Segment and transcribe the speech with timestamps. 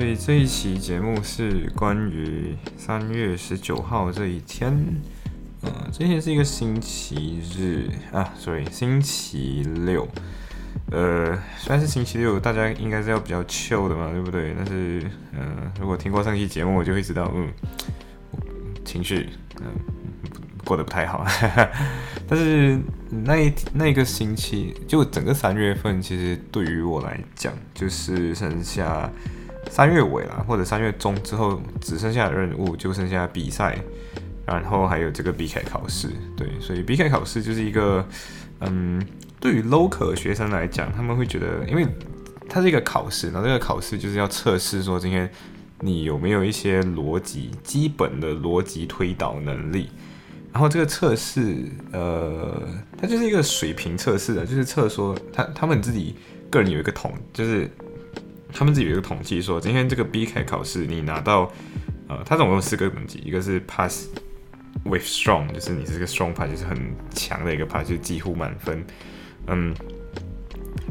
[0.00, 4.74] 所以这一期节目是关于三月十九号这一天。
[5.60, 10.08] 呃，今天是一个星期日啊所以星期六。
[10.90, 14.54] 呃，虽然是星期六，大家应该是要比较 chill 的嘛，对不对？
[14.56, 15.02] 但是，
[15.34, 17.52] 呃，如果听过上期节目，我就会知道，嗯，
[18.86, 19.28] 情绪，
[19.60, 19.66] 嗯，
[20.64, 21.26] 过得不太好。
[22.26, 22.80] 但是
[23.10, 29.10] 那一那一个星期，就整个三月份，其实对于我来讲，就是剩下。
[29.70, 33.78] 三月尾啦，或者三月中之后，只剩下任务就剩下比赛，
[34.44, 36.08] 然后还有这个 BK 考试。
[36.36, 38.04] 对，所以 BK 考试就是一个，
[38.62, 39.00] 嗯，
[39.38, 41.86] 对于 local 学生来讲，他们会觉得，因为
[42.48, 45.30] 它是一个考试，然后这个考试就是要测试说今天
[45.78, 49.88] 你有没有一些逻辑基本的逻辑推导能力。
[50.52, 52.60] 然后这个测试，呃，
[53.00, 56.16] 它就是一个水平测试的，就是测说他他们自己
[56.50, 57.70] 个人有一个统，就是。
[58.52, 61.50] 他们自己有一个统计说，今天这个 BK 考试你拿到，
[62.08, 64.08] 呃，它总共有四个等级，一个是 Pass
[64.84, 66.76] with Strong，就是你是个 Strong Pass，就是很
[67.14, 68.84] 强的一个 Pass，就几乎满分。
[69.46, 69.74] 嗯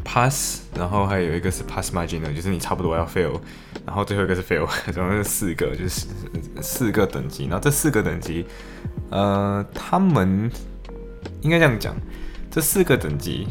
[0.04, 3.40] ，Pass，然后还有一个是 Pass Margin，就是你差不多要 Fail，
[3.86, 6.08] 然后最后一个是 Fail， 总共是四个，就是
[6.62, 7.46] 四个等级。
[7.46, 8.46] 然后这四个等级，
[9.12, 10.52] 呃，他们
[11.42, 11.96] 应该这样讲，
[12.50, 13.48] 这四个等级。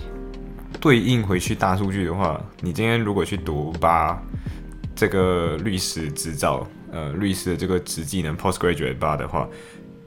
[0.81, 4.21] 对应回去大数据的话，你今天如果去读八
[4.95, 9.49] 这个律师执照，呃，律师的这个职技能 postgraduate 八的话，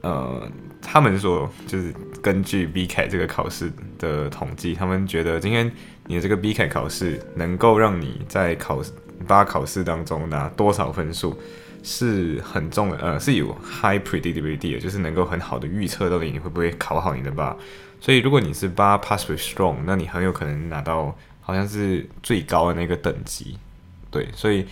[0.00, 0.50] 呃，
[0.80, 5.70] 他们说就是根据 B K 这个考试的统计，他们觉得今天
[6.06, 8.82] 你的这个 B K 考试能够让你在考
[9.26, 11.38] 八考试当中拿多少分数，
[11.82, 17.54] 是很重的，呃，是有 high predictability 的，就是能够很好的预测到底你会不会考好你的八。
[18.02, 23.56] 所以，如果你是八 pass with strong，那你很有可能拿到好像是最高的那个等级。
[24.10, 24.66] 对，所以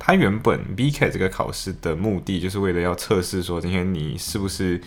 [0.00, 4.80] 它原本 BK 这个考试的目的，就是为了要测试说今天你是不是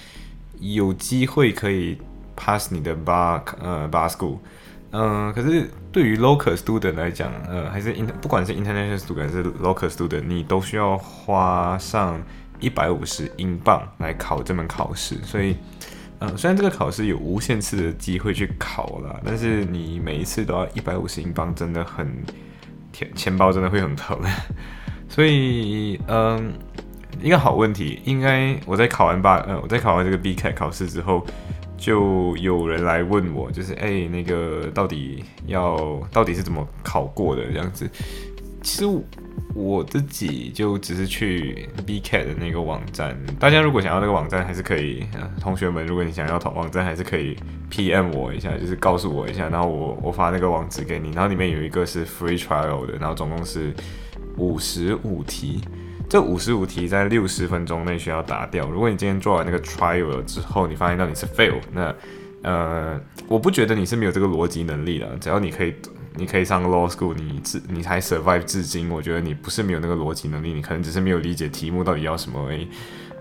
[0.59, 1.97] 有机会可以
[2.35, 4.39] pass 你的八呃八 school。
[4.91, 12.21] 嗯，可是对于 local student 来讲，呃，还是 in 不管是 international student 还是 local student，你都需要花上
[12.59, 15.55] 一百五十英镑来考这门考试，所以。
[16.19, 22.07] 嗯虽然这个考试有无限次的机会去考了，但是你每一次都要一百五十英镑，真的很
[22.93, 24.19] 钱钱包真的会很疼。
[25.09, 26.53] 所以，嗯，
[27.21, 31.25] 一个好问题，应该我在考完八，呃，我在考完这个 BEC 考试之后，
[31.77, 37.89] 就有人来问我，就是哎，那个到底要到底是怎么考过的这样子？
[38.61, 39.03] 其实。
[39.55, 45.05] 我自己就只是去 BCAT 的那个网站，大家如果想要那个网站，还是可以。
[45.39, 47.37] 同学们，如果你想要同网站，还是可以
[47.71, 51.11] PM 我一下，就是告诉我一下，然后我我发那个网址给你。
[51.11, 53.73] 然后里面有一个是 free trial 的，然后总共是
[54.35, 55.61] 五十五题，
[56.09, 58.69] 这五十五题在六十分钟内需要答掉。
[58.69, 61.95] 如果你今天做完那个 trial 了之后，你发现到你是 fail，那
[62.41, 62.99] 呃，
[63.29, 65.73] 我不觉得你是没有这个逻辑能力的，只要你可以。
[66.17, 72.67] 你可以上 law school，你至你才 survive 至今，我觉得你不是没有那个逻辑能力，你可能只是没有理解题目到底要什么而已。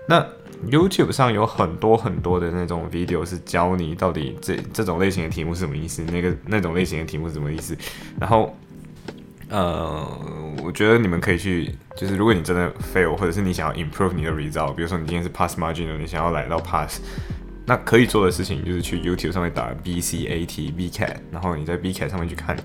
[0.07, 0.25] 那
[0.69, 7.77] YouTube 上有很多很多的那种 video 是教你到底这这种类型的题目是什么意思，那个那种类型的题目是什么意思。
[8.19, 8.55] 然后，
[9.49, 10.07] 呃，
[10.63, 17.01] 我觉得你们可以去，就是如果你真的 fail，或者是你想要 improve 你的 result，比如说你今天是 pass margin，你想要来到 pass。
[17.67, 22.55] 那可以做的事情就是去 YouTube 上面打 B C A T B Cat，然后你在 B Cat 上面去看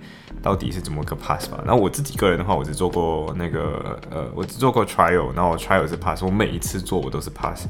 [0.42, 1.62] 到底是怎么个 pass 吧。
[1.66, 7.66] 那我自己个人的话，我只做过那个呃，我只做过 trial，然后 trial 是 pass，我每一次做我都是 pass。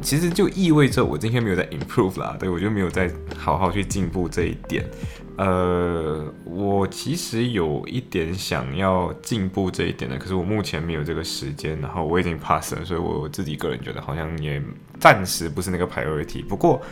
[0.00, 4.88] 其实就意味着我今天没有在 improve 啦，对我就没有在好好去进步这一点。
[5.38, 14.60] 呃，我其实有一点想要进步这一点的，可是我目前没有这个时间，然后我已经 pass 了，所以我自己个人觉得好像也
[14.98, 16.44] 暂时不是那个 priority。
[16.44, 16.82] 不过，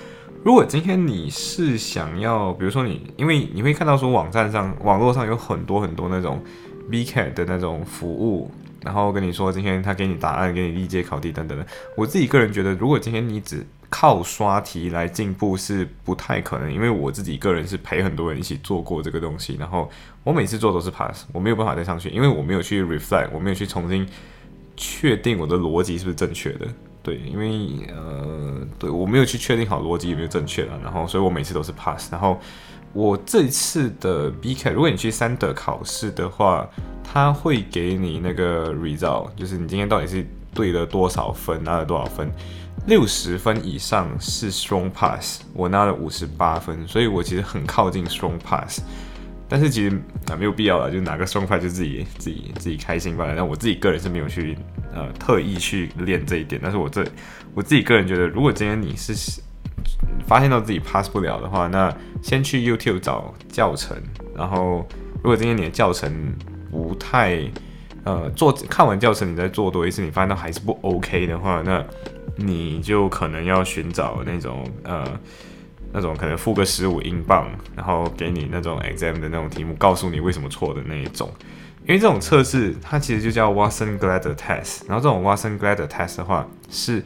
[0.44, 6.40] 如果今天你是想要，比如说你，因为你会看到说网站上、网络上有很多很多那种
[6.88, 8.48] B Cat 的那种服务。
[8.84, 11.66] 然后跟你说，今天他给你答案，给你历届考题等等的。
[11.96, 19.88] 我自己个人觉得，如果今天你只靠刷题来进步是不太可能，因为我自己个人是陪很多人一起做过这个东西，然后
[20.24, 24.06] 我每次做都是 pass，我没有办法再上去，因为我没有去 reflect，我没有去重新
[24.76, 26.66] 确定我的逻辑是不是正确的。
[27.02, 32.12] 对，因为呃，对我没有去确定好逻辑有没有正确啊，然后所以我每次都是 pass。
[32.12, 32.36] 然后
[32.92, 36.68] 我这一次的 BK，如果你去三德考试的话，
[37.04, 42.28] 他会给你那个 result，就是你今天到底是对了多少分，拿了多少分。
[42.86, 48.80] 六十分以上是 strong pass，我拿了五十八分，所以我其实很靠近 strong pass。
[49.48, 49.96] 但是其实
[50.28, 53.32] 啊没有必要了，就拿个 strong pass 就自己自己自己开心吧。
[53.34, 54.56] 但我自己个人是没有去。
[54.94, 57.04] 呃，特意去练这一点，但是我这
[57.54, 59.42] 我自己个人觉得，如果今天你是
[60.26, 63.94] 发现到自己 pass 不了的话，那先去 YouTube 找教程，
[64.34, 66.10] 然后如果今天你的教程
[66.70, 67.42] 不太
[68.04, 71.84] 呃做看完教程你再做多一次，你发现到还是不 OK 的话，那
[72.36, 75.04] 你就可能要寻找那种呃
[75.92, 81.30] 那种可能付个十五英镑，然后给你那种 exam 的那种题目，告诉你为什么错的那一种。
[81.86, 84.80] 因为这种测试，它其实就叫 Watson Glader Test。
[84.88, 87.00] 然后这种 Watson Glader Test 的话，是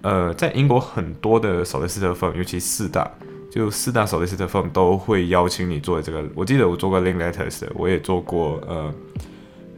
[0.00, 3.10] 呃，在英国很多的 solicitor firm，尤其四大，
[3.50, 6.24] 就四大 solicitor firm 都会邀请你做这个。
[6.34, 8.94] 我记得我做过 Link Letters，我也做过呃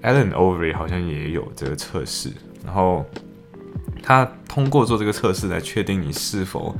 [0.03, 2.31] ，Allen Overy 好像也有这个测试。
[2.65, 3.05] 然后
[4.07, 6.73] 他通过做这个测试来确定你是否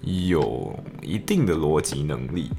[0.00, 2.50] 有一定的逻辑能力。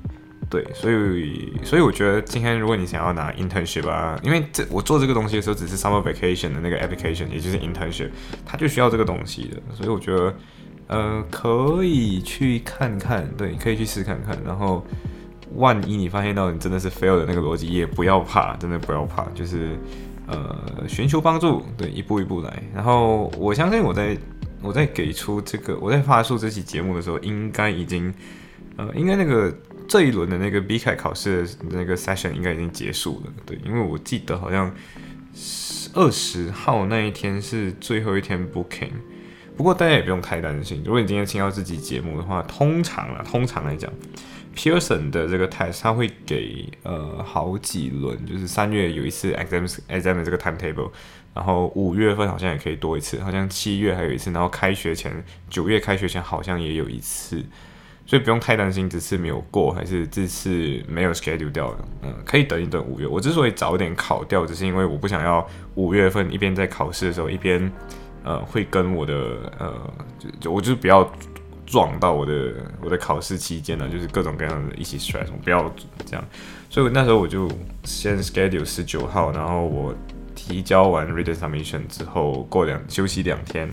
[0.49, 8.11] 对，所以所以我觉得今天如果你想要拿 internship 啊，因为这我做这个东西的时候只是 summer vacation 的那个 application，也就是 internship，
[8.45, 10.33] 它就需要这个东西的，所以我觉得
[10.87, 14.85] 呃可以去看看，对，可以去试看看，然后
[15.55, 19.75] 万一你发现到你真的是 fail 的那个逻辑，也不要怕，真的不要怕，就是
[20.27, 24.17] 呃寻求帮助，对，一步一步来，然后我相信我在
[24.61, 28.13] 我在给出这个我在发出这期节目的时候，应该已经
[28.77, 29.53] 呃应该那个。
[29.85, 34.73] 这一轮的那个 B 凯考试的那个 session 应该已经结束了，对，因为我记得好像
[35.93, 38.93] 二十号那一天是最后一天 booking。
[39.57, 43.91] 不过大家也不用太担心，如果你今天听到这期节目的话，通常啊，通常来讲
[44.55, 50.91] ，Pearson 的这个 test 他会给呃好几轮，就是三月有一次 exam exam 的这个 timetable，
[51.33, 57.43] 然后五月份好像也可以多一次，好像七月还有一次，然后开学前九月开学前好像也有一次。
[58.05, 63.07] 所以不用太担心这次没有过，还是这次没有 schedule 掉的，嗯，可以等一等五月。
[63.07, 67.71] 我之所以早点考掉，只是因为我不想要五月份一边在考试的时候，一边
[68.25, 69.73] 呃会跟我的呃
[70.19, 71.09] 就就我就是比较
[71.65, 75.73] 撞到我的我的考试期间呢，就是各种各样的一起 stress，我不要
[76.05, 76.25] 这样。
[76.69, 77.49] 所以那时候我就
[77.83, 79.93] 先 schedule 十九号，然后我
[80.35, 83.69] 提交完 reader submission 之后，过两休息两天，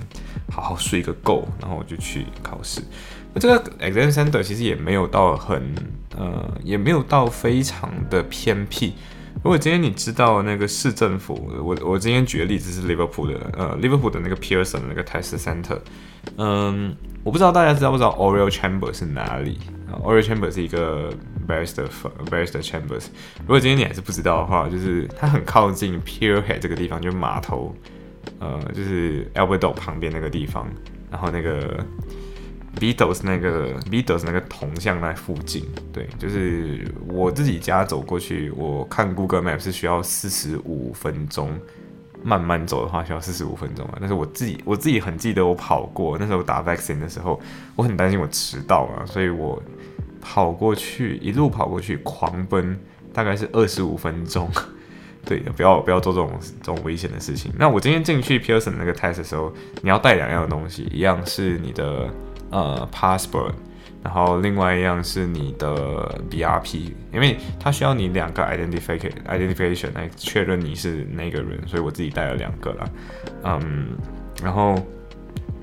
[0.51, 2.81] 好好睡个够，然后我就去考试。
[3.37, 5.63] 这个 exam center 其实也没有到很
[6.17, 8.95] 呃，也没有到非常的偏僻。
[9.43, 15.79] 如果今天你知道那个市政府，我我今天举的例子是 Liverpool 的，呃，Liverpool 的那个 Pearson 那个 test center，
[16.37, 16.95] 嗯，
[17.25, 19.59] 我不知道大家知道不知道 Oriel Chamber 是哪里
[20.03, 21.11] ？Oriel Chamber 是一个
[21.49, 21.87] barrister
[22.27, 23.07] barrister chambers。
[23.41, 27.75] 如果今天你还是不知道的话，就是它很靠近 Pierhead 这个地方，就是码头，
[28.41, 30.69] 呃，就是 Albert Dock 旁边那个地方，
[31.11, 31.83] 然后那个。
[32.79, 41.51] Beatles 那个 Beatles 那个铜像在附近，对，就是我自己家走过去，我看 Google Map 是需要四十五分钟，
[42.23, 43.99] 慢慢走的话需要四十五分钟啊。
[43.99, 47.39] 但是我自己我自己很记得我跑过，那时候打 vaccine 的时候，
[47.75, 49.61] 我很担心我迟到啊，所以我
[50.21, 52.79] 跑过去，一路跑过去狂奔，
[53.13, 54.49] 大概是二十五分钟。
[55.27, 57.53] 对，不要不要做这种这种危险的事情。
[57.59, 59.53] 那我今天进去 Pearson 那个 test 的时候，
[59.83, 62.09] 你要带两样东西，一样是你的。
[62.51, 63.53] 呃，passport，
[64.03, 72.91] 然后另外一样是你的 BRP，因为它需要你两个 identification identification 来确认你是那个人，所以我自己带了两个了。
[73.45, 73.91] 嗯，
[74.43, 74.75] 然后，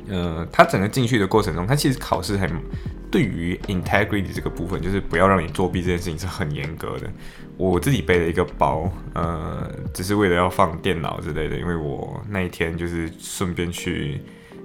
[0.08, 2.50] 呃，它整个进去的过程中，它其实考试很
[3.12, 7.10] 对于 integrity 这个部分，就是不要让你作弊这件事情是很严格的。
[7.58, 14.22] 我自己背了一个包，呃，只是为了要放电脑之类的，因为我那一天就是顺便去。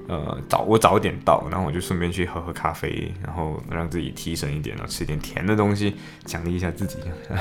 [0.08, 5.94] 呃，早我早点到，然后我就顺便去喝喝咖啡，然后让自己提神一点，然后吃点甜的东西，
[6.24, 6.98] 奖励一下自己。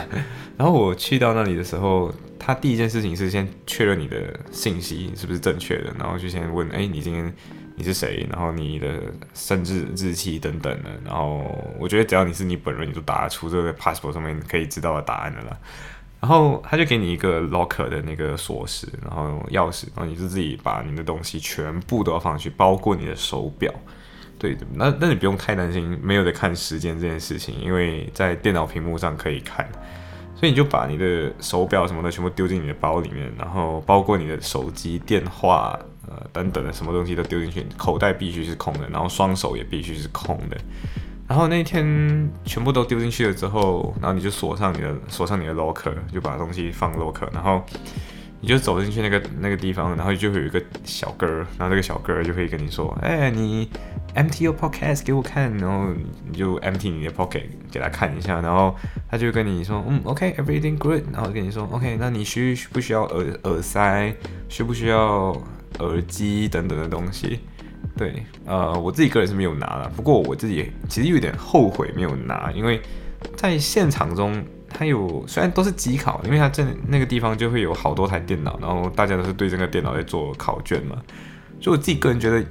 [0.57, 7.33] 然后我去到那里的时候，他第一件事情是先确认你的信息是不是正确的，然后就先问，哎，你今天
[7.75, 8.27] 你是谁？
[8.29, 9.01] 然后你的
[9.33, 10.89] 生日日期等等的。
[11.03, 11.43] 然后
[11.79, 15.57] 我觉得只要你是你本人，你就打出这个 passport 上面可以知道的答案的了。
[16.21, 23.73] 然后他就给你一个 locker 的那个锁匙，然后钥匙，然后你就自己把你的东西全部都要放去，包括你的手表。
[24.37, 29.67] 对，那那你不用太担心没有在看时间这件事情，因为在电脑屏幕上可以看，
[30.35, 40.57] 所以你就把你的手表什么的全部丢进你的包里面，然后包括你的手机、电话、呃等等的什么东西都丢进去，口袋必须是空的，然后双手也必须是空的。
[41.31, 47.63] 然后那天全部都丢进去了之后，然后你就锁上你的锁上你的 locker，就把东西放 locker，然后
[48.41, 53.69] 你就走进去那个那个地方，然后就会有一个小哥儿，然后那个小哥儿就会跟你说：“哎，你
[54.13, 55.93] empty your pocket 给我看。”然后
[56.29, 58.75] 你就 empty 你的 pocket 给他看一下，然后
[59.09, 64.13] 他就跟你说：“嗯，OK，everything good。”然后跟你说：“OK，那你需不需要耳耳塞？
[64.49, 65.33] 需不需要
[65.79, 67.39] 耳机等等的东西？”
[68.01, 72.81] 对，呃，我自己个人是没有拿的，不过我自己其实有点后悔没有拿，因为
[73.35, 80.99] 在现场中，它有虽然都是机考，因为它这那个地方就会有好多台电脑，然后大家都是对这个电脑在做考卷嘛，
[81.59, 82.43] 就我自己个人觉得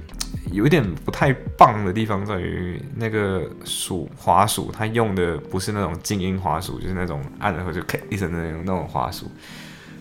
[0.53, 9.29] 有一点不太棒的地方在于那个鼠滑鼠，它用的不是那种静音滑鼠，就是那种按了后就咔一声的那种那种滑鼠，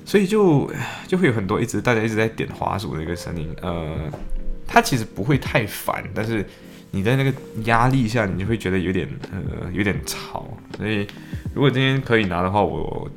[0.05, 0.71] 所以就
[1.09, 4.09] 就会有很多一直大家一直在点滑鼠的一个声音，呃。
[4.73, 6.47] 它其实不会太烦，但是
[6.93, 7.33] 你在那个
[7.65, 10.47] 压力下，你就会觉得有点呃有点吵。
[10.77, 11.05] 所以
[11.53, 13.11] 如果今天可以拿的话，我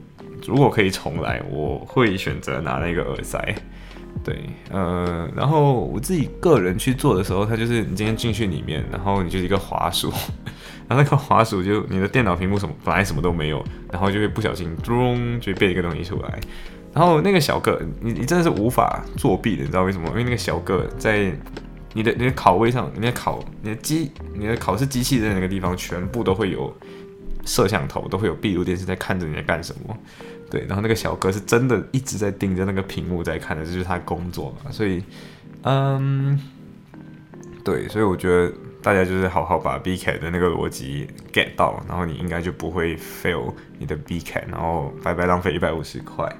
[0.47, 3.55] 如果可以重来，我会选择拿那个耳塞。
[4.23, 4.35] 对，
[4.71, 10.11] 呃，然后我自己个人去做的时候，它就是你今天进去里面，然后你就是一个滑鼠，
[10.87, 16.39] 然 后那个滑鼠就你的电脑屏幕什么本来什么都没有，然后就会不小心咚就变一个东西出来。
[16.93, 20.07] 然后那个小哥，你你真的是无法作弊的，你知道为什么？
[20.09, 21.33] 因为那个小哥在
[21.93, 26.71] 你的你的考位上，你的考你的机你的考试机器的那个地方，全部都会有
[27.45, 29.97] 摄像头，都会有闭路电视在看着你在干什么。
[30.51, 34.71] 对，然后那个小哥是真的一直在盯着那个屏幕在看的，这就是他工作嘛。
[34.71, 35.03] 所以，
[35.63, 36.39] 嗯，
[37.63, 46.31] 对，所以我觉得大家就是好好把 B K 的那个逻辑 get 到，然后你应该就不会 fail 你的 B K，然后白白浪费一百五十块。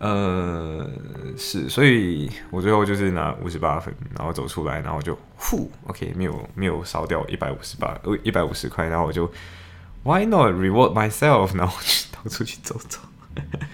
[0.00, 0.88] 呃，
[1.36, 9.26] 是，所以我最后就是拿五十八分，然后走出来，然后就呼，OK，没有没有烧掉一百五十八，呃，一百五十块，然后我就
[10.04, 11.56] Why not reward myself？
[11.56, 13.00] 然后去到处去走走。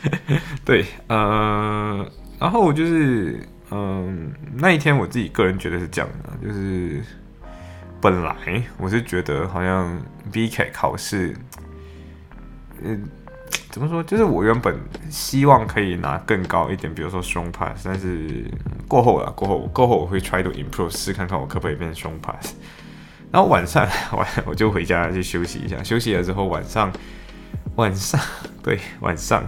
[0.65, 7.03] 对，呃，然后就是，嗯，那一天我自己个人觉得是这样的，就是
[8.01, 10.01] 本来我是觉得好像
[10.33, 11.37] BK 考试，
[12.83, 13.07] 嗯。
[13.75, 14.01] 怎么说？
[14.05, 14.79] 就是我原本
[15.11, 18.45] 希望可以拿更高一点，比如说胸 pass，但是
[18.87, 22.55] 过后了，过后过后我会 try to improve，试看看我可不可以变成胸 pass。
[23.33, 23.85] 然后晚上
[24.17, 26.93] 晚我就回家去休息一下，休息了之后晚上
[27.75, 28.21] 晚上
[28.63, 29.43] 对晚上，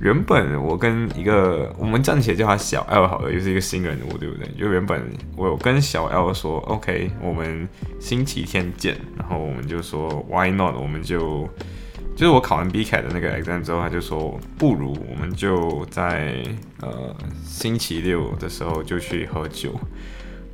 [0.00, 4.46] 原本我跟一个我们暂且叫他小 L 好了，又是一个新人物，对不对？
[4.48, 5.02] 就原本
[5.34, 7.66] 我有跟小 L 说，OK，我们
[7.98, 10.76] 星期天见，然后我们就说 Why not？
[10.76, 11.48] 我们就。
[12.16, 16.42] 就是我考完 B 凯的那个 exam 之后，他就说不如我们就在
[16.82, 19.78] 呃星期六的时候就去喝酒。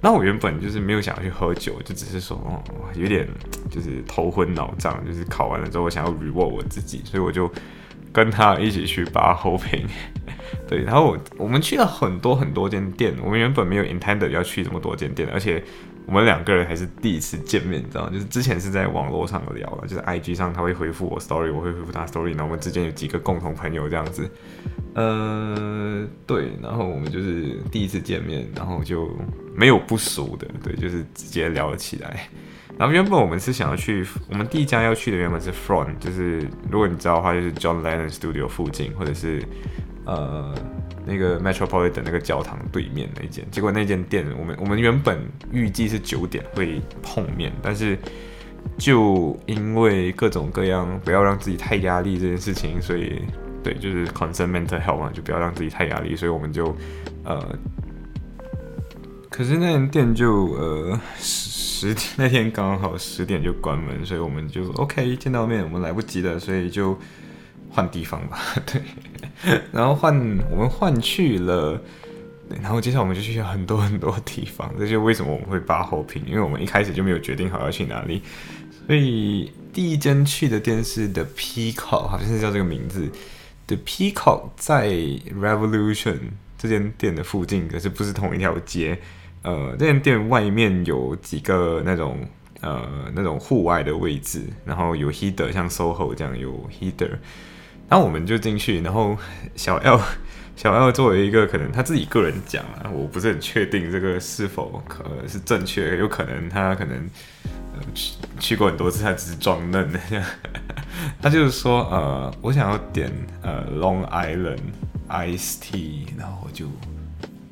[0.01, 2.63] 那我原本就是没有想要去喝酒，就只是说哦
[2.95, 3.27] 有点
[3.69, 7.51] 就是头昏脑胀，就是考完了之后我想要 reward 我自己，所以我就
[8.13, 9.87] 跟他一起去把 hoping。
[10.69, 15.65] 对，然后我我们去了很多很多间店，我们原本没有 intended 要去这么多间店，而且。
[16.07, 18.11] 我们两个人还是第一次见面，你知道吗？
[18.13, 24.31] 就是之前是在网络上聊了，就是 I G 上他会回复我 story，我会回复他 story，然后我们之间有几个共同朋友这样子。
[24.95, 29.11] 呃，对，然后我们就是第一次见面，然后就
[29.55, 32.29] 没有不熟的，对，就是直接聊了起来。
[32.79, 39.43] 然后原本我们是想要去，我们第一家要去的原本是 Front，就是如果你知道的话，就是 John Lennon Studio 附近，或者是
[40.05, 40.55] 呃。
[41.07, 45.19] 那个 Metropolitan 那个教堂对面那间，结果那间店，我们我们原本
[45.53, 47.97] 预计是九点会碰面，但是
[48.77, 53.23] 就因为各种各样不要让自己太压力这件事情，所以
[53.63, 56.77] 对，就是 concern mental health 嘛，就不要让自己太压力，所以我们就
[57.25, 57.57] 呃，
[59.31, 66.99] 可是那间店就呃十十那天刚好十点就关门，所以我们就 OK 见到面，我们来不及了，所以就
[67.70, 68.80] 换地方吧， 对。
[69.73, 70.14] 然后换
[70.50, 71.80] 我们换去了，
[72.62, 74.73] 然后接下来我们就去了很多很多地方。
[74.78, 78.23] 这就为什么我们会扒后屏，因为我们一开始就没有决定好要去哪里。
[78.87, 83.11] 所以第一间去的店是 The Peacock，好像是叫这个名字。
[83.66, 86.18] The Peacock 在 Revolution
[86.56, 88.99] 这间店的附近，可是不是同一条街。
[89.42, 92.18] 呃，这间店外面有几个那种
[92.61, 97.11] 呃那种户外的位置，然后有 heater，像 SOHO 这样有 heater。
[97.89, 99.17] 然后我们就进去，然后
[99.55, 100.01] 小 L
[100.57, 107.09] 小 L 作为一个可能他自己个人讲啊，我不是很确定这个是否可是正确，有可能他可能
[107.95, 110.01] 去去过很多次，他只是装嫩的。
[111.21, 114.59] 他就是说呃，我想要点呃 Long Island
[115.09, 116.67] Ice Tea，然后我就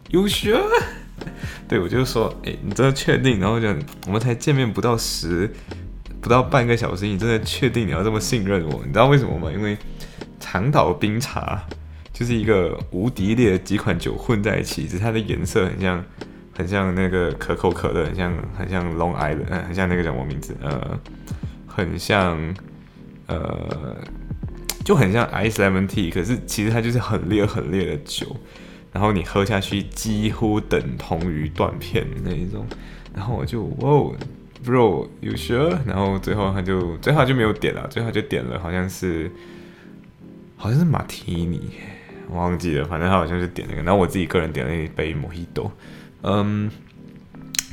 [0.09, 0.65] You sure？
[1.69, 3.38] 对我就说，哎，你真的确定？
[3.40, 3.76] 然后讲
[4.07, 5.50] 我们才见面不到十，
[6.21, 8.83] 不到半个小时，你真的确定你要这么信任我？
[8.85, 9.50] 你知道为什么吗？
[9.52, 9.76] 因为
[10.40, 11.62] 长岛冰茶
[12.12, 16.04] 就是一个无敌烈的几款酒混在一起，只是它的颜色很像，
[16.57, 20.57] 很像那个可口可乐，很像很像 Long Island，嗯，很像那个叫什么名字？
[20.62, 20.99] 呃，
[21.66, 22.54] 很像，
[23.26, 23.97] 呃。
[24.85, 28.37] 就很像 ice lemon tea，可是其实它就是很烈很烈的酒，
[28.95, 32.65] 然后你喝下去几乎等同于断片那一种，
[33.15, 33.91] 然后我就哇
[34.65, 35.77] ，bro you sure？
[35.85, 39.31] 然后最后他就最后就没有点了，最后就点了好像是
[40.57, 41.61] 好像是马提尼，
[42.31, 45.71] 忘记了，反正他好像是点那个，然后我自己个人点了一杯 mojito，
[46.23, 46.71] 嗯。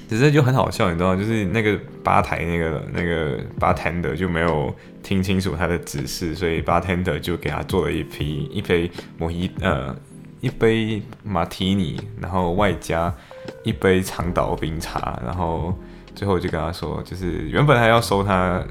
[0.09, 1.15] 只是就很好笑，你知道？
[1.15, 9.95] 就是那个吧台那个那个 bartender 就没有听清楚他的指示，所以 bartender 就给他做了一批一杯摩伊呃
[10.41, 13.13] 一杯马提尼，然后外加
[13.63, 15.73] 一杯长岛冰茶，然后
[16.13, 18.61] 最后就跟他说，就是原本还要收他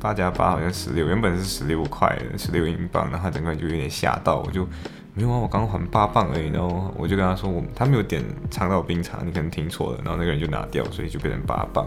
[0.00, 4.66] 八加八好像十六，原本是十六块十六英镑，然后他整个人就有点吓到，我就。
[5.18, 8.22] 没有啊，我刚刚还八磅而已，然后我就跟他说，我他没有点
[8.52, 11.84] 长岛冰茶，你可能听错了，然后那个人就拿掉，所以就变成八磅。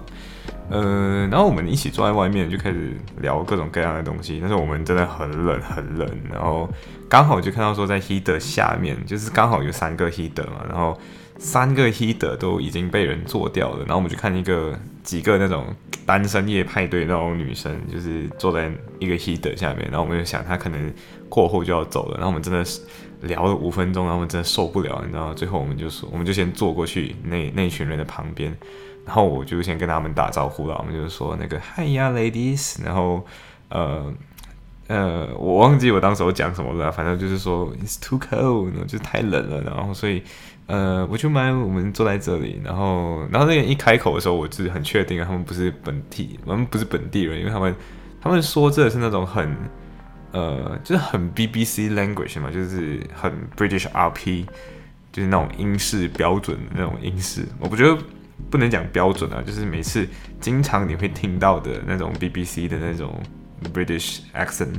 [0.70, 6.70] 呃，然后我们一起坐在外面就开始聊各种各样的东西，但是我们真的很冷很冷，然后
[7.08, 11.00] 刚好就看到说在 heater 下面，就是刚好有三个 heater 嘛，然后
[11.38, 15.68] 三个 heater 都已经被人做掉了，然后我们就看一个几个那种
[16.06, 18.70] 单身夜派对那种女生，就是坐在
[19.00, 20.94] 一个 heater 下面，然后我们就想她可能
[21.30, 22.82] 过后就要走了，然后我们真的是。
[23.22, 25.34] 聊了五分钟，然后我们真的受不了，你知道吗？
[25.36, 28.56] 最后我们就说，我们就先坐过去那那群人的旁边，
[29.06, 30.76] 然后我就先跟他们打招呼了。
[30.80, 33.24] 我们就是说那个 Hi 呀，ladies，然后
[33.70, 34.12] 呃
[34.88, 40.24] 呃，我忘记我当时我讲什么了，反正就是说 It's too cold，就是太冷了，然后所以
[40.66, 47.76] 呃，我就买我们坐在这里，然后然后那个一开口的时候，我是很确定他们不是本地，我们不是本地人，因为他们
[48.22, 49.56] 他们说这是那种很。
[50.32, 54.46] 呃，就是很 BBC language 嘛，就是很 British RP，
[55.12, 57.46] 就是那种英式标准的那种英式。
[57.60, 57.98] 我不觉得
[58.50, 60.08] 不能讲标准啊，就是每次
[60.40, 63.14] 经常你会听到的那种 BBC 的那种
[63.74, 64.76] British accent。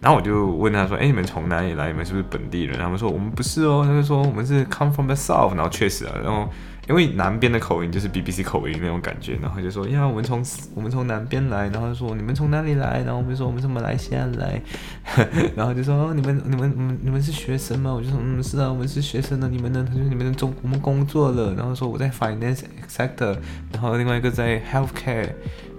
[0.00, 1.88] 然后我就问他说：“哎，你们从哪里来？
[1.88, 6.48] 你们是不是本地人？”他们说：“我们不是哦。”他就说：“我们是 come from the south。”然后确实啊，然后。
[6.90, 13.00] 因为南边的口音就是 BBC 口音那种感觉，然后就说呀，我们从我们从南边来，然后说你们从哪里来？
[13.06, 14.60] 然后我们说我们从马来西亚来，
[15.54, 17.92] 然后就说你们你们你们你们是学生吗？
[17.94, 19.48] 我就说嗯是啊，我们是学生呢。
[19.48, 19.86] 你们呢？
[19.88, 23.36] 他说你们的中我们工作了，然后说我在 finance sector，
[23.72, 25.30] 然后另外一个在 healthcare，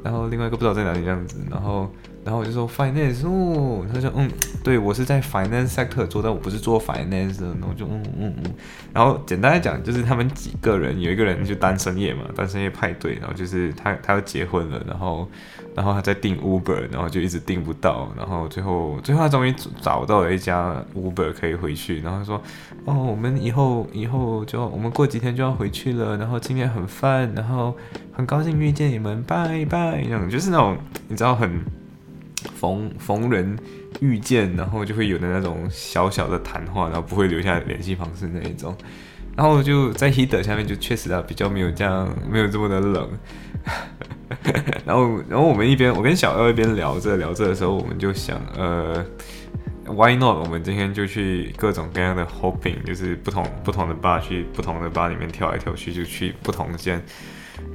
[0.05, 1.91] 然后另外一个不知道在哪里这样子，然后。
[2.23, 4.29] 然后我就说 finance，哦，他说嗯，
[4.63, 7.47] 对我是在 finance sector 做，但我不是做 finance 的。
[7.59, 8.53] 然后就嗯嗯嗯，
[8.93, 15.27] 然后简单来讲，就是他们几个人，有一个人就单身夜嘛，单身夜派对，然后就是他他要结婚了，然后
[15.75, 22.39] 然后他在订 Uber，然后就一直订不到，然后最后最后他终于找到了一家 Uber 可以回去，然后他说
[22.85, 27.75] 哦，我们以后以后就我们过几天就要回去了，然后今天很烦，然后
[28.13, 31.80] 很高兴遇见你们，拜拜，这样就是那种你知道很。
[32.55, 33.57] 逢逢人
[33.99, 38.75] 遇见，然后就会有的那种小小的谈话，然后不会留下联系方式那一种，
[39.35, 43.09] 然后就在 heater 下面就确实啊比较没有这样没有这么的冷，
[44.85, 49.05] 然后然后我们一边我跟小二一边聊着聊着的时候，我们就想呃
[49.85, 57.01] why not 我们今天就去各种各样的 hoping，就是不同不同的 bar 去不同的 bar 里面跳来跳去，就去不同间，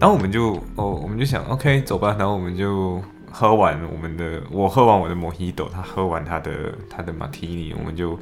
[0.01, 3.03] 然后我们就哦我们就想 OK 走吧，然后我们就。
[3.31, 8.19] 喝完我们的，我喝完我的摩希朵，他喝完他的他的马提尼，我们就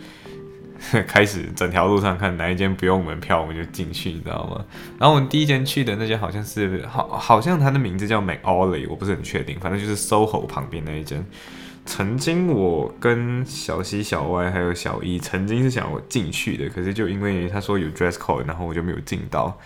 [1.06, 4.64] 开始整条路上看哪一间不用门票，我们就进去，你知道吗？
[4.98, 11.24] 然后我们第一间去的那间好像是好，好像它的名字叫 McAuley，我不是很确定，反正就是 SOHO 旁边那一间。
[11.86, 19.56] 曾经我跟小西、小歪还有小一曾经是想我进去的，可是就因为他说有 dress code，然后我就没有进到。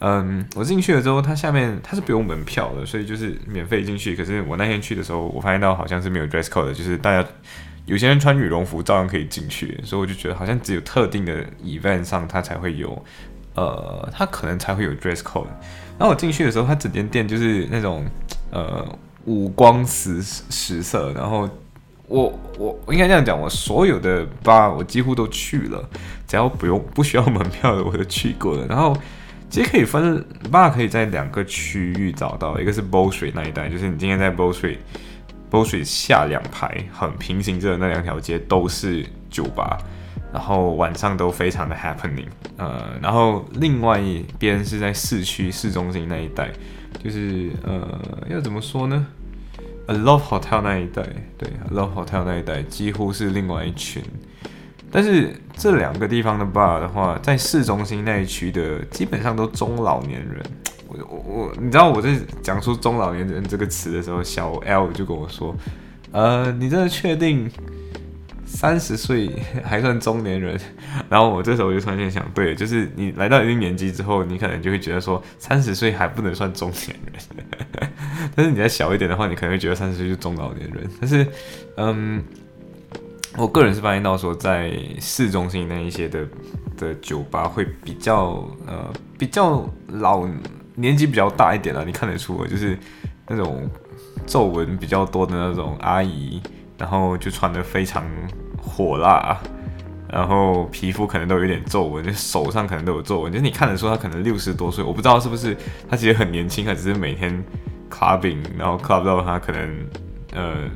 [0.00, 4.14] 嗯，我进去了之后，它下面它是不用门票的，所以就是免费进去。
[4.14, 7.26] 可是我那天去的时候，我发现到好像是没有 dress code 的，就是大家
[7.86, 13.02] 有些人穿羽绒服照样可以进去，所以我就觉得好像只有特定的 event 上它才会有，
[13.54, 15.46] 呃，它可能才会有 dress code。
[15.96, 18.04] 然后我进去的时候，它整间店就是那种
[18.50, 18.86] 呃
[19.24, 21.48] 五光十十色，然后
[22.08, 25.88] 我我我应该这样讲，我所有的 bar 我几乎都去了，
[26.26, 28.94] 只要不用不需要门票的我都去过了，然后。
[29.54, 39.78] 其实可以分 bar 可以在两个区域找到，一个是 Bow Street 那一带，就是你今天在 Bow Street，Bow Street 下两排很平行着的那两条街都是酒吧，
[40.32, 46.50] 然后晚上都非常的 happening，呃，然后另外一边是在市区市中心那一带，
[47.00, 47.96] 就是呃
[48.28, 49.06] 要怎么说呢
[49.86, 51.04] ？A Love Hotel 那一带，
[51.38, 54.02] 对，A Love Hotel 那一带几乎是另外一群。
[54.94, 60.40] 但是这两个地方的 bar 的话，在市中心那一区的基本上都中老年人。
[60.86, 65.52] 我我我，你知道我在讲出中老年人这个词的时候，小 L 就跟我说
[66.12, 67.50] ：“呃，你真的确定
[68.46, 69.28] 三十岁
[69.66, 70.56] 还算中年人？”
[71.10, 77.90] 然后我这时候就突然间想，对，就是你来到一定年纪之后，你可能就会觉得说，三十岁还不能算中年人。
[78.36, 80.88] 但是你再小一点的话，你可能会觉得三十岁就中老年人。
[81.00, 81.26] 但是，
[81.78, 82.22] 嗯。
[83.36, 86.24] 我个人是发现到说，在市中心那一些的
[86.76, 90.24] 的酒吧会比较呃比较老
[90.76, 92.78] 年纪比较大一点了，你看得出，就是
[93.26, 93.68] 那种
[94.24, 96.40] 皱纹比较多的那种阿姨，
[96.78, 98.04] 然后就穿的非常
[98.62, 99.36] 火辣，
[100.08, 105.56] 然后皮肤可能都有点皱纹，就手上可能都有皱纹，就是你看得出她可能六十多岁，我不知道是不是
[105.90, 107.44] 她其实很年轻，她只是每天
[107.90, 109.88] clubbing，然后 club 到她可能
[110.34, 110.70] 呃。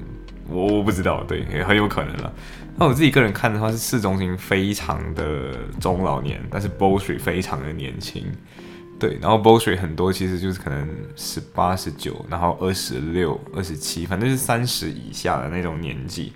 [0.48, 2.32] 我我不知道，对，也很有可能了。
[2.76, 8.24] 那我自己个人看的话，是市中心非常的中老年，但是 b o s h y 非常的年轻，
[8.98, 9.18] 对。
[9.20, 16.32] 然后 b o s h y 很多其实就是可能十八、十九，然后二十六、二十七，反正是三十以下的那种年纪。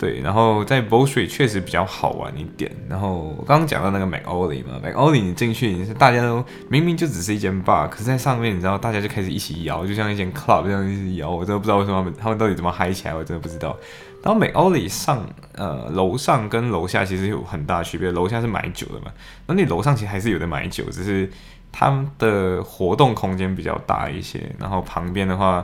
[0.00, 2.74] 对，然后在 b o s h y 确实比较好玩一点。
[2.88, 11.28] 然后我刚刚讲到那个 Mac Ollie 嘛，Mac Ollie 你进去，你是大家都明明就只是一间 bar，可是在上面你知道大家就开始一起摇，就像一间 club 这样一直摇。
[11.30, 13.76] 我真的不知道为什么他们他们到底怎么嗨起来，我真的不知道。
[14.22, 19.12] 然后 Mac Ollie 上呃楼上跟楼下其实有很大区别，楼下是买酒的嘛，
[19.46, 21.30] 那你楼上其实还是有的买酒，只是
[21.70, 24.50] 他们的活动空间比较大一些。
[24.58, 25.62] 然后旁边的话。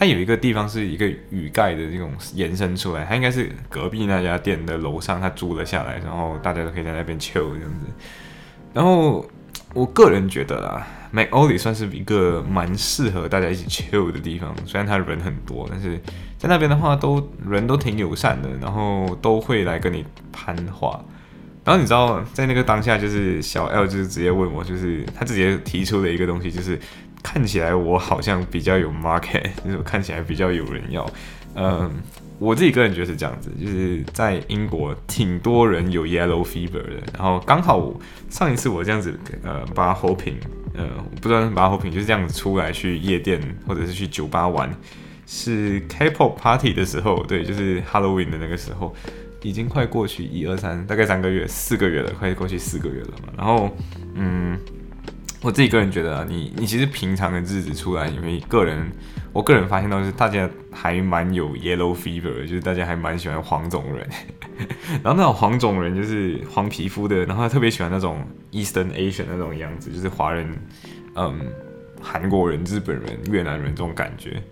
[0.00, 7.86] 它有一个地方是一个雨盖的这种延伸出来，它应该是隔壁那家店的楼上，他租了下来，然后大家都可以在那边 chill 这样子。
[8.72, 9.28] 然后
[9.74, 16.00] 我个人觉得啦，Mac Ollie 算是一个蛮适合大家一起 chill 的地方，虽然他人很多，但是
[16.38, 21.04] 在那边的话，都人都挺友善的，然后都会来跟你攀话。
[21.62, 26.80] 然后你知道，在那个当下，就是小 L 就是直接问我，就是他直接提出的一个东西，就是。
[27.22, 31.08] 看起来我好像比较有 market， 就是看起来比较有人要。
[31.54, 31.90] 嗯，
[32.38, 37.02] 我自己个人觉得是这样子，就是在英国挺多人有 yellow fever 的。
[37.14, 37.92] 然后刚好
[38.28, 40.34] 上一次我这样子，呃，把它 hoping，
[40.74, 40.88] 呃，
[41.20, 44.70] 不知道是把它 hoping 就是这样子出来去夜店或者是去酒吧玩，
[45.26, 48.94] 是 K-pop party 的时候，对，就是 Halloween 的那个时候，
[49.42, 53.32] 已经快过去一二三，大概三个月、四个月了，快过去四个月了嘛。
[53.36, 53.76] 然后，
[54.14, 54.56] 嗯。
[55.42, 58.90] 我自己个人觉得啊，你你其实平常的日子出来，因为个人，
[59.32, 64.06] 我个人发现到是大家还蛮有 yellow fever，就是大家还蛮喜欢黄种人，
[65.02, 68.22] 然后那种黄种人就是黄皮肤的，然后特别喜欢那种
[68.52, 70.46] Eastern Asian 那种样子，就是华人，
[71.14, 71.40] 嗯，
[72.02, 74.42] 韩国人、日本人、越南人这种感觉。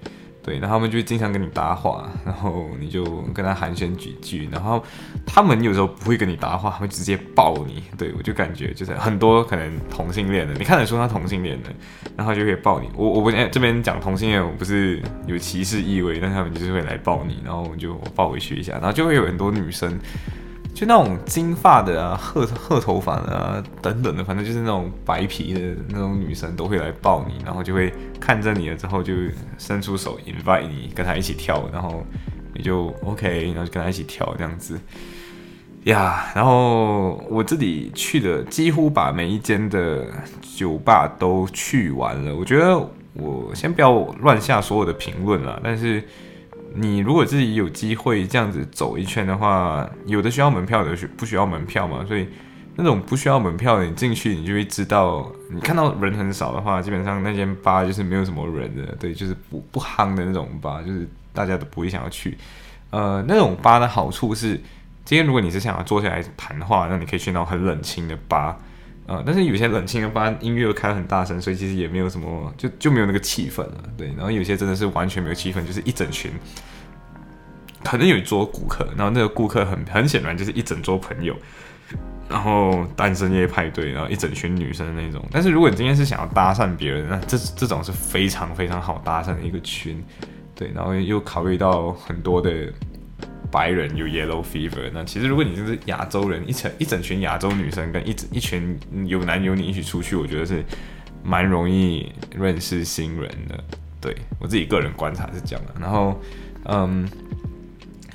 [0.48, 4.82] 对，然后他们就经常跟你搭话， 然后你就跟他寒暄几句，然后
[5.26, 7.84] 他们有时候不会跟你搭话，会直接抱你。
[7.98, 11.68] 对我就感觉就是很多可能同性恋的，你看得出他同性恋的，
[12.16, 12.88] 然后就可以抱你。
[12.96, 20.00] 我我不这边讲同性恋，我不是有歧视意味，但他们就是会来抱你，然后我就抱回去一下，然后就会有很多女生。
[20.78, 29.12] 就那种金发的啊，褐褐头发的啊，等等的，反正就是那种白皮的那种女生都会来抱你，然后就会看着你了之后就
[29.58, 32.06] 伸出手 invite 你跟她一起跳，然后
[32.54, 34.78] 你就 OK，然后就跟她一起跳这样子
[35.82, 36.30] 呀。
[36.32, 40.06] 然后我自己去的几乎把每一间的
[40.40, 42.78] 酒吧都去完了，我觉得
[43.14, 46.04] 我先不要乱下所有的评论了，但是。
[46.74, 52.04] 你如果自己有机会这样子走一圈的话，有的需要门票有的，不需要门票嘛？
[52.06, 52.28] 所以
[52.76, 62.36] 那种不需要门票的，你进去你就会知道，你看到人很少的话，基本上那间吧就是没有什么人的，对，就是不不夯的那种吧，就是大家都不会想要去。
[62.90, 64.54] 呃，那种吧的好处是，
[65.04, 68.56] 今天如果你是想要坐下来谈话，那你可以去那种很冷清的吧。
[69.08, 73.82] 呃，但是有些冷清的吧，音乐又开很大声，所以其实也没有什么，就就没有那个气氛了。
[73.96, 76.30] 对，然后有些真的是完全没有气氛，就是一整群，
[77.82, 81.34] 可能有一桌顾客，然后那个顾客很很显然就是一整桌朋友，
[82.28, 85.26] 然后单身夜派对，然后一整群女生那种。
[85.32, 90.04] 但是如果你今天是想要搭讪别人，那这这种是非常非常好搭讪的一个群，
[90.54, 92.70] 对，然后又考虑到很多的。
[93.50, 100.64] 白人有 yellow fever，那其实如果你就是亚洲人，一整一整群亚洲女生跟一整一群有男有女一起出去，我觉得是
[101.22, 103.62] 蛮容易认识新人的。
[104.00, 105.74] 对我自己个人观察是这样的。
[105.80, 106.20] 然后，
[106.66, 107.08] 嗯，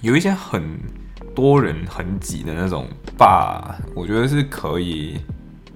[0.02, 0.63] 有一些很
[1.36, 5.19] 多人很挤的那种吧，我觉得是可以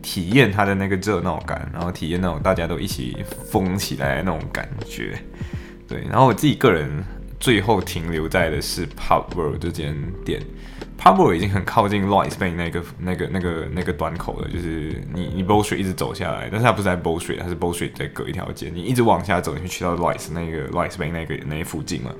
[0.02, 3.18] 体验它的那个热闹感，然后体验那种大家都一起
[3.50, 5.18] 疯起来的那种感觉。
[5.88, 7.04] 对，然后我自己个人
[7.40, 9.96] 最后停留在的是 Pub World 这间
[10.26, 10.42] 店。
[11.00, 20.68] Pub World 已经很靠近 Light Bay 那个、那个、那个、那个端口了，就是你你 Bow Street 一直走下来，但是它不是在 Bow Street，它是 Bow Street 在隔一条街，你一直往下走，你会去到 Light 那个
[20.70, 22.12] Light Bay 那个那附近嘛。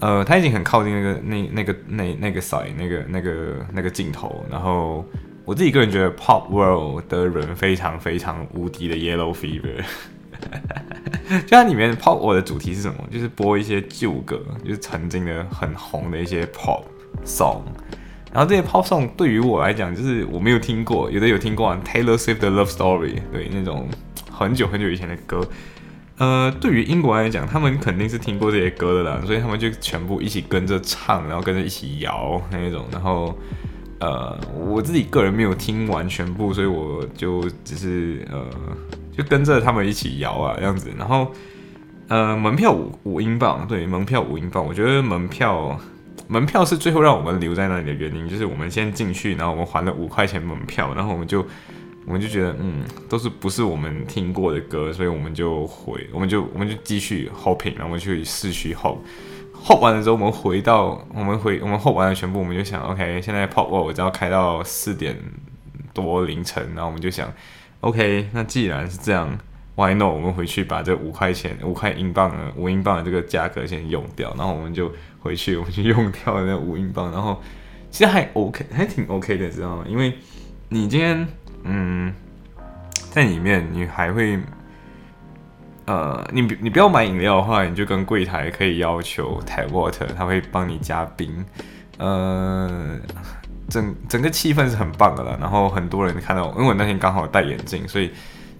[0.00, 5.04] 呃，它已经很靠近那个那那个那那个 side 那个那个那个镜头，然后
[5.44, 9.84] 我自己个人觉得 Pop World 的人非常非常无敌的 Yellow Fever，
[11.46, 13.04] 就它里面 Pop 我的主题是什么？
[13.10, 16.82] 就是播一些旧歌，就是曾经的很红的一些 Pop
[17.24, 17.62] song，
[18.32, 23.88] 然后这些 Pop song 对于我来讲，就是我没有听过，有的有听过 Taylor Swift 的 Love Story，对那种
[24.30, 25.46] 很久很久以前的歌。
[26.16, 32.84] 呃，对于英国来讲，他们肯定是听过这些歌的啦，所以他们就全部一起跟着唱，然后跟着一起摇那种。
[32.90, 33.38] 然后，
[34.00, 38.44] 呃，我自己个人没有听完全部，所以我就只是呃，
[39.18, 40.90] 就跟着他们一起摇啊这样子。
[40.96, 41.30] 然后，
[42.08, 44.64] 呃，门票五五英镑，对，门票五英镑。
[44.64, 45.78] 我觉得门票
[46.28, 51.44] 门票是最后让我们留在那里的原因，就是我们先进去，然后我们还了五块钱门票，然后我们就。
[52.06, 65.14] 我们就觉得，嗯，都是不是我们听过的歌，所以我们就回，我们就我们就继续 hoping，然后我们去市区 hop，hop 完了之后，我们回到我们回我们 hop 完了全部，我们就想，OK，现在 pop 我只要开到四点
[65.92, 67.30] 多凌晨，然后我们就想
[67.80, 69.38] ，OK，那既然是这样
[69.74, 70.12] ，Why not？
[70.12, 77.42] 我们回去把这五块钱五块英镑的五英镑的这个价格先用掉，然后我们就回去，我们就用掉那五英镑，然后
[77.90, 79.84] 其实还 OK，还挺 OK 的，知道吗？
[79.88, 80.16] 因为
[80.68, 81.26] 你今天。
[81.64, 82.14] 嗯，
[83.10, 84.38] 在里面你还会，
[85.86, 91.44] 呃，你你不要买饮料的话，你就跟柜台可以要求 tap water，他会帮你加冰。
[91.98, 92.96] 呃，
[93.68, 95.36] 整整个气氛是很棒的了。
[95.40, 98.10] 然后很多人看到，因为我那天刚好戴眼镜，所以。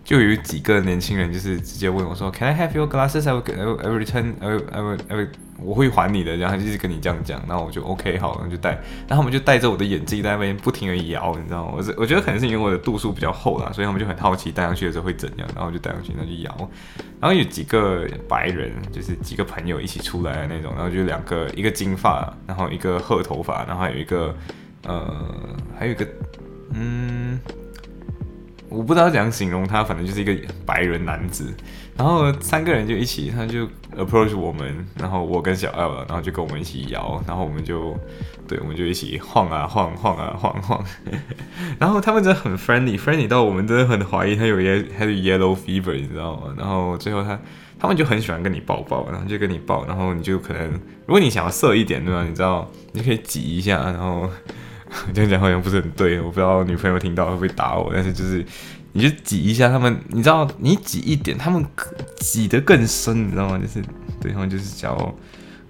[0.04, 3.28] 就有几个年轻人，就是直接问我说：“Can I have your glasses?
[3.28, 3.42] I will,
[3.78, 4.32] I will return.
[4.40, 5.28] I will, I will, I will.
[5.58, 8.70] 我会还你的。”然后他就是跟你这样讲，然后我就 OK 好，然后就戴。
[9.06, 11.74] 然后他们就戴着我的眼镜在那边不停的摇，你知道吗？
[11.76, 15.46] 我我觉得可能是因为我的度数比较厚啦，所以他们就很好奇戴上去的时候会怎样。
[15.54, 16.70] 然后就戴上去，那就摇。
[17.20, 24.34] 然后有几个白人，就是几个朋友一起出来的那种，然后就两个，一个金发，然后一个褐头发，然后还有一个
[24.84, 26.06] 呃，还有一个
[26.72, 27.38] 嗯。
[28.70, 30.36] 我不知道怎样形容他，反正就是一个
[30.66, 31.54] 白人男子，
[31.96, 37.98] 然后三个人就一起，他就 approach 我们，然后我跟小 L，然后就跟我们一起摇，然后我们就，
[38.46, 40.84] 对，我们就一起晃啊晃，晃啊晃晃，
[41.80, 46.54] 然后他们真的很 friendly，friendly 到我们真的很怀疑他有耶，他有 yellow fever，你知道吗？
[46.58, 47.40] 然后最后他，
[47.78, 50.70] 他们就很喜欢跟你抱抱，然后就跟你抱，然后你就可能，
[51.06, 52.22] 如果你想要色一点，对吧？
[52.22, 54.28] 你知道，你可以挤一下，然后。
[55.14, 57.90] 这样讲好像不是很对，我不知道女朋友听到会不会打我。
[57.92, 58.44] 但是就是，
[58.92, 61.64] 你就挤一下他们，你知道，你挤一点，他们
[62.20, 63.58] 挤得更深，你知道吗？
[63.58, 63.82] 就是
[64.20, 64.94] 对他们就是叫，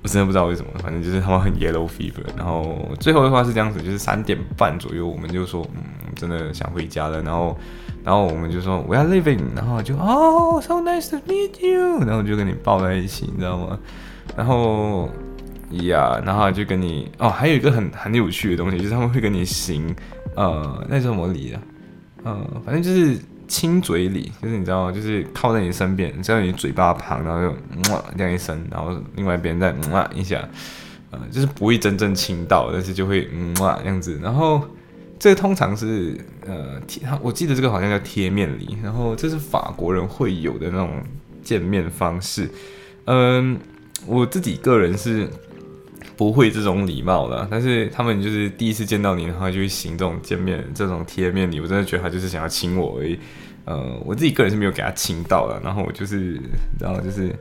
[0.03, 2.25] 我真的不知道为什么，反正就是他们很 yellow fever。
[2.37, 5.83] 然后最后的话是这样子，就是三点半左右，我们就说，嗯，
[6.15, 7.21] 真的想回家了。
[7.23, 7.59] 然后，
[8.05, 13.79] 然后我们就说 we are leaving，然后就哦，so nice to meet you，然后就跟你抱在一起，你知道吗？
[14.37, 15.11] 然后。
[15.71, 19.95] 呀，然后就跟你哦，还有一个很很有趣的东西，就是他们会跟你行，
[20.35, 21.61] 呃，那是什么礼啊？
[22.25, 24.93] 呃，反正就是亲嘴礼，就是你知道吗？
[24.93, 27.57] 就是靠在你身边，在你嘴巴旁，然后就
[28.17, 29.75] 这样一声，然后另外一边再
[30.15, 30.49] 一下，
[31.11, 34.19] 呃，就是不会真正亲到，但是就会这样子。
[34.23, 34.63] 然后
[35.19, 41.03] 这个通常是呃贴，我记得这个好像叫贴面礼，然后这是法国人会有的那种
[41.43, 42.49] 见面方式。
[43.05, 43.59] 嗯，
[44.07, 45.29] 我自己个人是。
[46.19, 51.61] 不会这种礼貌的，但是他们就是第一次见到你的话，就会行这种见面、这种贴面礼。
[51.61, 53.17] 我真的觉得他就是想要亲我而已。
[53.65, 56.41] 呃，我自己个人是没有给他亲到的，然后我就是，
[56.81, 57.33] 然后就是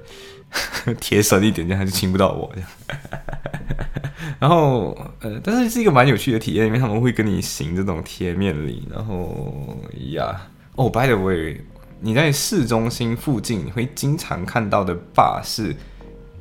[1.01, 2.69] 贴身一点，这样他就亲不到我这样。
[4.37, 8.87] 然后，呃，但是是一个蛮有趣的体验，因为他们会跟你行这种贴面礼。
[8.91, 9.75] 然后
[10.11, 10.39] 呀，
[10.75, 11.59] 哦，by the way，
[11.99, 15.75] 你在市中心附近你会经常看到的坝是。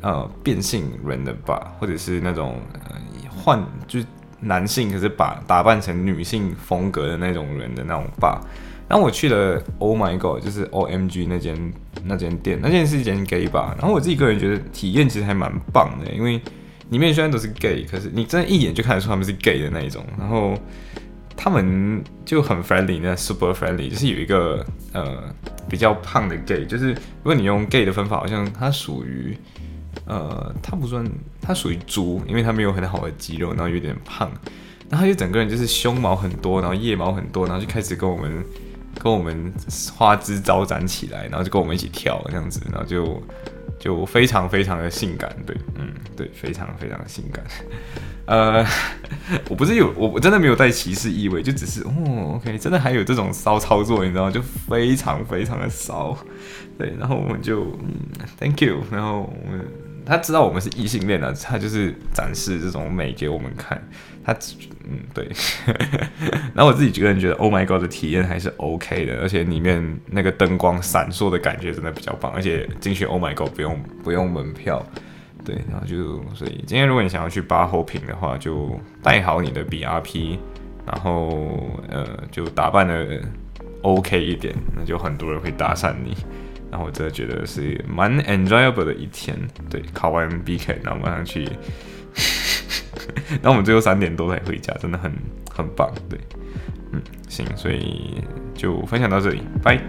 [0.07, 2.95] 呃，变性人的吧，或者是那种呃
[3.29, 4.07] 换就是
[4.39, 8.41] 男性，可是把打扮成女性风格的那种人的那种吧。
[8.89, 11.73] 然后我去了，Oh my God，就是 O M G 那间
[12.05, 13.75] 那间店，那间是一间 gay 吧。
[13.77, 16.41] 然后我自己个人觉得体验其实还蛮棒的，因为
[16.91, 20.05] 里面虽然都是 gay，可是你真的一眼就看得出他们是 gay 的那一种。
[20.17, 20.55] 然后
[21.37, 25.35] 他们就很 friendly，那 super friendly，就是有一个呃
[25.69, 29.37] 比较胖的 gay，就是如果你用 gay 的分法，好像他属于。
[30.07, 31.05] 呃，他不算，
[31.41, 34.31] 他属于猪，因为他没有很好的肌肉，然后有点胖，
[34.89, 38.45] 然后他就整个人就是胸毛很多，然后腋毛很多，然后就开始跟我们
[39.03, 39.53] 跟我们
[39.97, 43.21] 花枝招展起来，然后就跟我们一起跳这样子，然后就
[43.81, 47.45] 就非常非常的性感，对，嗯，对，非常非常的性感。
[48.27, 48.65] 呃，
[49.49, 54.31] 我不是有我我真的没有带歧视意味，就只是哦，OK，真的还有这种骚操作，你知道？
[54.31, 56.17] 就非常非常的骚，
[56.79, 57.93] 对，然后我们就嗯
[58.39, 59.67] ，Thank you，然后我们。
[60.07, 63.83] 他知道我们是异性恋的，他就是展示这种美给我们看。
[64.25, 64.33] 他
[64.89, 65.29] 嗯对，
[66.53, 74.85] 然后我自己个人觉得，Oh my God 的体验还是 OK 的，而且里面那个灯光闪烁的感觉真的比较棒，而且进去 Oh my God 不用不用门票，
[75.45, 80.39] 对，然后就所以今天如果你想要去八后坪的话，就带好你的 BRP，
[80.85, 83.23] 然后呃就打扮的
[83.83, 86.17] OK 一点，那就很多人会搭讪你。
[86.71, 89.37] 然后我真的觉得是蛮 enjoyable 的一天，
[89.71, 91.49] 对，考完 BK，然后马上去，
[93.43, 95.13] 那我们最后三点多才回家，真的很
[95.51, 96.19] 很棒，对，
[96.93, 98.23] 嗯，行，所以
[98.55, 99.81] 就分享到这里，拜。